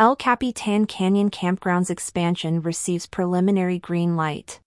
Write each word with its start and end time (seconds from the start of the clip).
El 0.00 0.14
Capitan 0.14 0.86
Canyon 0.86 1.28
Campground's 1.28 1.90
expansion 1.90 2.62
receives 2.62 3.08
preliminary 3.08 3.80
green 3.80 4.14
light. 4.14 4.60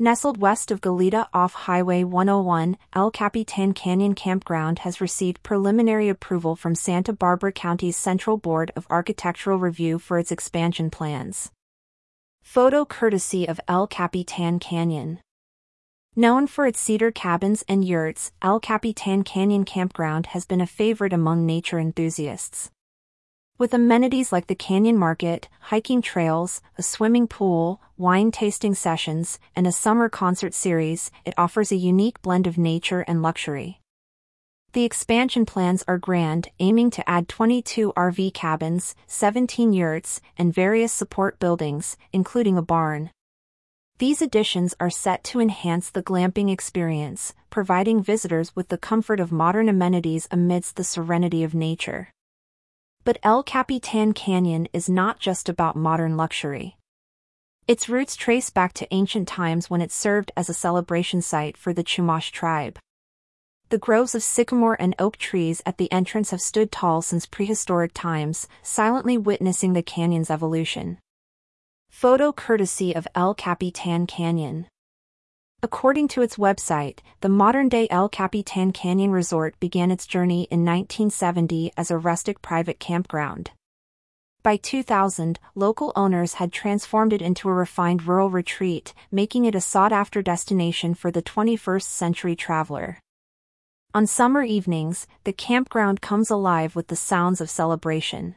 Nestled 0.00 0.36
west 0.36 0.72
of 0.72 0.80
Goleta 0.80 1.28
off 1.32 1.54
Highway 1.54 2.02
101, 2.02 2.76
El 2.92 3.12
Capitan 3.12 3.72
Canyon 3.72 4.16
Campground 4.16 4.80
has 4.80 5.00
received 5.00 5.44
preliminary 5.44 6.08
approval 6.08 6.56
from 6.56 6.74
Santa 6.74 7.12
Barbara 7.12 7.52
County's 7.52 7.96
Central 7.96 8.36
Board 8.36 8.72
of 8.74 8.84
Architectural 8.90 9.58
Review 9.60 10.00
for 10.00 10.18
its 10.18 10.32
expansion 10.32 10.90
plans. 10.90 11.52
Photo 12.42 12.84
courtesy 12.84 13.46
of 13.46 13.60
El 13.68 13.86
Capitan 13.86 14.58
Canyon. 14.58 15.20
Known 16.16 16.48
for 16.48 16.66
its 16.66 16.80
cedar 16.80 17.12
cabins 17.12 17.62
and 17.68 17.84
yurts, 17.84 18.32
El 18.42 18.58
Capitan 18.58 19.22
Canyon 19.22 19.64
Campground 19.64 20.26
has 20.34 20.44
been 20.46 20.60
a 20.60 20.66
favorite 20.66 21.12
among 21.12 21.46
nature 21.46 21.78
enthusiasts. 21.78 22.71
With 23.58 23.74
amenities 23.74 24.32
like 24.32 24.46
the 24.46 24.54
Canyon 24.54 24.96
Market, 24.96 25.48
hiking 25.60 26.00
trails, 26.00 26.62
a 26.78 26.82
swimming 26.82 27.28
pool, 27.28 27.80
wine 27.98 28.30
tasting 28.30 28.74
sessions, 28.74 29.38
and 29.54 29.66
a 29.66 29.72
summer 29.72 30.08
concert 30.08 30.54
series, 30.54 31.10
it 31.24 31.34
offers 31.36 31.70
a 31.70 31.76
unique 31.76 32.20
blend 32.22 32.46
of 32.46 32.56
nature 32.56 33.02
and 33.02 33.22
luxury. 33.22 33.78
The 34.72 34.84
expansion 34.84 35.44
plans 35.44 35.84
are 35.86 35.98
grand, 35.98 36.48
aiming 36.58 36.90
to 36.92 37.08
add 37.08 37.28
22 37.28 37.92
RV 37.94 38.32
cabins, 38.32 38.94
17 39.06 39.74
yurts, 39.74 40.22
and 40.38 40.52
various 40.52 40.94
support 40.94 41.38
buildings, 41.38 41.98
including 42.10 42.56
a 42.56 42.62
barn. 42.62 43.10
These 43.98 44.22
additions 44.22 44.74
are 44.80 44.90
set 44.90 45.22
to 45.24 45.40
enhance 45.40 45.90
the 45.90 46.02
glamping 46.02 46.50
experience, 46.50 47.34
providing 47.50 48.02
visitors 48.02 48.56
with 48.56 48.68
the 48.68 48.78
comfort 48.78 49.20
of 49.20 49.30
modern 49.30 49.68
amenities 49.68 50.26
amidst 50.30 50.76
the 50.76 50.84
serenity 50.84 51.44
of 51.44 51.54
nature. 51.54 52.08
But 53.04 53.18
El 53.24 53.42
Capitan 53.42 54.12
Canyon 54.12 54.68
is 54.72 54.88
not 54.88 55.18
just 55.18 55.48
about 55.48 55.74
modern 55.74 56.16
luxury. 56.16 56.76
Its 57.66 57.88
roots 57.88 58.14
trace 58.14 58.48
back 58.48 58.72
to 58.74 58.94
ancient 58.94 59.26
times 59.26 59.68
when 59.68 59.80
it 59.80 59.90
served 59.90 60.30
as 60.36 60.48
a 60.48 60.54
celebration 60.54 61.20
site 61.20 61.56
for 61.56 61.72
the 61.72 61.82
Chumash 61.82 62.30
tribe. 62.30 62.78
The 63.70 63.78
groves 63.78 64.14
of 64.14 64.22
sycamore 64.22 64.76
and 64.78 64.94
oak 65.00 65.16
trees 65.16 65.62
at 65.66 65.78
the 65.78 65.90
entrance 65.90 66.30
have 66.30 66.40
stood 66.40 66.70
tall 66.70 67.02
since 67.02 67.26
prehistoric 67.26 67.92
times, 67.92 68.46
silently 68.62 69.18
witnessing 69.18 69.72
the 69.72 69.82
canyon's 69.82 70.30
evolution. 70.30 70.98
Photo 71.88 72.32
courtesy 72.32 72.94
of 72.94 73.08
El 73.14 73.34
Capitan 73.34 74.06
Canyon. 74.06 74.68
According 75.64 76.08
to 76.08 76.22
its 76.22 76.38
website, 76.38 76.98
the 77.20 77.28
modern-day 77.28 77.86
El 77.88 78.08
Capitan 78.08 78.72
Canyon 78.72 79.12
Resort 79.12 79.54
began 79.60 79.92
its 79.92 80.08
journey 80.08 80.48
in 80.50 80.64
1970 80.64 81.70
as 81.76 81.88
a 81.88 81.98
rustic 81.98 82.42
private 82.42 82.80
campground. 82.80 83.52
By 84.42 84.56
2000, 84.56 85.38
local 85.54 85.92
owners 85.94 86.34
had 86.34 86.52
transformed 86.52 87.12
it 87.12 87.22
into 87.22 87.48
a 87.48 87.54
refined 87.54 88.08
rural 88.08 88.28
retreat, 88.28 88.92
making 89.12 89.44
it 89.44 89.54
a 89.54 89.60
sought-after 89.60 90.20
destination 90.20 90.94
for 90.94 91.12
the 91.12 91.22
21st 91.22 91.84
century 91.84 92.34
traveler. 92.34 92.98
On 93.94 94.04
summer 94.04 94.42
evenings, 94.42 95.06
the 95.22 95.32
campground 95.32 96.00
comes 96.00 96.28
alive 96.28 96.74
with 96.74 96.88
the 96.88 96.96
sounds 96.96 97.40
of 97.40 97.48
celebration. 97.48 98.34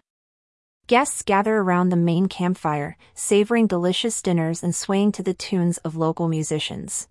Guests 0.85 1.23
gather 1.23 1.57
around 1.57 1.89
the 1.89 1.95
main 1.95 2.27
campfire, 2.27 2.97
savoring 3.15 3.65
delicious 3.65 4.21
dinners 4.21 4.61
and 4.61 4.75
swaying 4.75 5.11
to 5.13 5.23
the 5.23 5.33
tunes 5.33 5.79
of 5.79 5.95
local 5.95 6.27
musicians. 6.27 7.07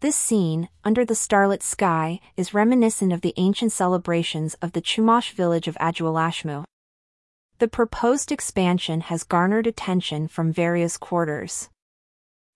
This 0.00 0.14
scene, 0.14 0.68
under 0.84 1.04
the 1.04 1.16
starlit 1.16 1.60
sky, 1.60 2.20
is 2.36 2.54
reminiscent 2.54 3.12
of 3.12 3.20
the 3.20 3.34
ancient 3.36 3.72
celebrations 3.72 4.54
of 4.62 4.70
the 4.70 4.80
Chumash 4.80 5.32
village 5.32 5.66
of 5.66 5.74
Aduwalashmu. 5.80 6.62
The 7.58 7.66
proposed 7.66 8.30
expansion 8.30 9.00
has 9.00 9.24
garnered 9.24 9.66
attention 9.66 10.28
from 10.28 10.52
various 10.52 10.96
quarters. 10.96 11.68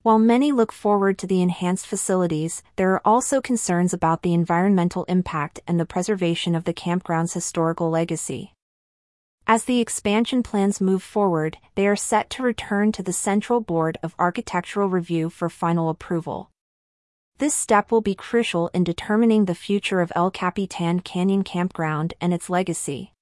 While 0.02 0.20
many 0.20 0.52
look 0.52 0.70
forward 0.70 1.18
to 1.18 1.26
the 1.26 1.42
enhanced 1.42 1.84
facilities, 1.84 2.62
there 2.76 2.92
are 2.92 3.02
also 3.04 3.40
concerns 3.40 3.92
about 3.92 4.22
the 4.22 4.34
environmental 4.34 5.02
impact 5.04 5.58
and 5.66 5.80
the 5.80 5.86
preservation 5.86 6.54
of 6.54 6.62
the 6.62 6.72
campground's 6.72 7.32
historical 7.32 7.90
legacy. 7.90 8.52
As 9.48 9.64
the 9.64 9.80
expansion 9.80 10.44
plans 10.44 10.80
move 10.80 11.02
forward, 11.02 11.58
they 11.74 11.88
are 11.88 11.96
set 11.96 12.30
to 12.30 12.44
return 12.44 12.92
to 12.92 13.02
the 13.02 13.12
Central 13.12 13.60
Board 13.60 13.98
of 14.00 14.14
Architectural 14.16 14.88
Review 14.88 15.28
for 15.28 15.48
final 15.48 15.88
approval. 15.88 16.48
This 17.42 17.56
step 17.56 17.90
will 17.90 18.02
be 18.02 18.14
crucial 18.14 18.70
in 18.72 18.84
determining 18.84 19.46
the 19.46 19.56
future 19.56 20.00
of 20.00 20.12
El 20.14 20.30
Capitan 20.30 21.00
Canyon 21.00 21.42
Campground 21.42 22.14
and 22.20 22.32
its 22.32 22.48
legacy. 22.48 23.14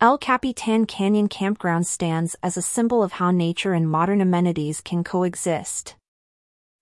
El 0.00 0.18
Capitan 0.18 0.86
Canyon 0.86 1.26
Campground 1.26 1.84
stands 1.84 2.36
as 2.44 2.56
a 2.56 2.62
symbol 2.62 3.02
of 3.02 3.14
how 3.14 3.32
nature 3.32 3.72
and 3.72 3.90
modern 3.90 4.20
amenities 4.20 4.80
can 4.80 5.02
coexist. 5.02 5.96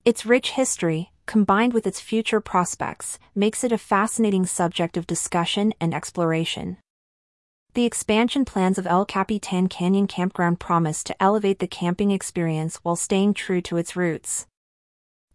Its 0.04 0.26
rich 0.26 0.50
history, 0.50 1.10
combined 1.24 1.72
with 1.72 1.86
its 1.86 2.00
future 2.02 2.42
prospects, 2.42 3.18
makes 3.34 3.64
it 3.64 3.72
a 3.72 3.78
fascinating 3.78 4.44
subject 4.44 4.98
of 4.98 5.06
discussion 5.06 5.72
and 5.80 5.94
exploration. 5.94 6.76
The 7.72 7.86
expansion 7.86 8.44
plans 8.44 8.76
of 8.76 8.86
El 8.86 9.06
Capitan 9.06 9.68
Canyon 9.68 10.06
Campground 10.06 10.60
promise 10.60 11.02
to 11.04 11.16
elevate 11.22 11.60
the 11.60 11.66
camping 11.66 12.10
experience 12.10 12.76
while 12.82 12.94
staying 12.94 13.32
true 13.32 13.62
to 13.62 13.78
its 13.78 13.96
roots. 13.96 14.46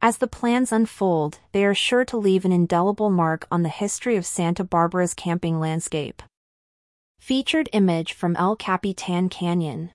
As 0.01 0.17
the 0.17 0.27
plans 0.27 0.71
unfold, 0.71 1.39
they 1.53 1.65
are 1.65 1.73
sure 1.73 2.05
to 2.05 2.17
leave 2.17 2.45
an 2.45 2.51
indelible 2.51 3.09
mark 3.09 3.47
on 3.51 3.63
the 3.63 3.69
history 3.69 4.15
of 4.15 4.25
Santa 4.25 4.63
Barbara's 4.63 5.15
camping 5.15 5.59
landscape. 5.59 6.21
Featured 7.19 7.67
image 7.73 8.13
from 8.13 8.35
El 8.35 8.55
Capitan 8.55 9.27
Canyon 9.27 9.91